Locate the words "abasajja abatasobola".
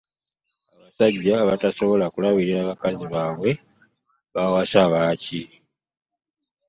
0.75-2.05